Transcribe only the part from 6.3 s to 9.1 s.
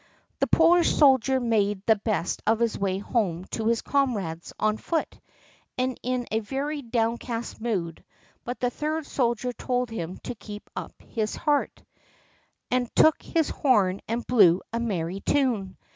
a very downcast mood; but the third